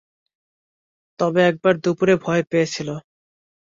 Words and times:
তবে 1.19 1.39
একবার 1.49 1.73
দুপুরে 1.83 2.13
ভয় 2.23 2.43
পেয়েছিল। 2.51 2.89